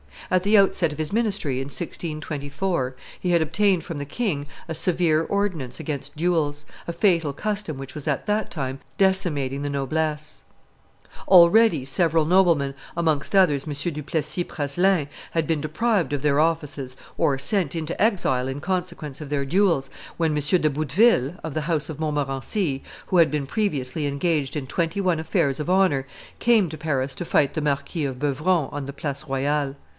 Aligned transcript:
At 0.31 0.43
the 0.43 0.57
outset 0.57 0.91
of 0.93 0.97
his 0.97 1.11
ministry, 1.13 1.55
in 1.57 1.65
1624, 1.65 2.95
he 3.19 3.31
had 3.31 3.41
obtained 3.41 3.83
from 3.83 3.97
the 3.97 4.05
king 4.05 4.47
a 4.67 4.73
severe 4.73 5.21
ordinance 5.21 5.77
against 5.79 6.15
duels 6.15 6.65
a 6.87 6.93
fatal 6.93 7.33
custom 7.33 7.77
which 7.77 7.93
was 7.93 8.07
at 8.07 8.25
that 8.27 8.49
time 8.49 8.79
decimating 8.97 9.61
the 9.61 9.69
noblesse. 9.69 10.45
[Illustration: 11.29 11.29
Double 11.29 11.49
Duel 11.49 11.49
188] 11.75 11.77
Already 11.77 11.85
several 11.85 12.25
noblemen, 12.25 12.73
amongst 12.95 13.35
others 13.35 13.65
M. 13.67 13.93
du 13.93 14.01
Plessis 14.01 14.45
Praslin, 14.45 15.07
had 15.31 15.45
been 15.45 15.59
deprived 15.61 16.13
of 16.13 16.21
their 16.21 16.39
offices 16.39 16.95
or 17.17 17.37
sent 17.37 17.75
into 17.75 18.01
exile 18.01 18.47
in 18.47 18.61
consequence 18.61 19.19
of 19.21 19.29
their 19.29 19.45
duels, 19.45 19.89
when 20.15 20.31
M. 20.31 20.37
de 20.41 20.69
Bouteville, 20.69 21.35
of 21.43 21.53
the 21.53 21.61
house 21.69 21.89
of 21.89 21.99
Montmorency, 21.99 22.81
who 23.07 23.17
had 23.17 23.29
been 23.29 23.45
previously 23.45 24.07
engaged 24.07 24.55
in 24.55 24.65
twenty 24.65 25.01
one 25.01 25.19
affairs 25.19 25.59
of 25.59 25.69
honor, 25.69 26.07
came 26.39 26.69
to 26.69 26.77
Paris 26.77 27.13
to 27.15 27.25
fight 27.25 27.53
the 27.53 27.61
Marquis 27.61 28.05
of 28.05 28.17
Beuvron 28.17 28.69
on 28.71 28.85
the 28.87 28.93
Place 28.93 29.25
Royale. 29.27 29.75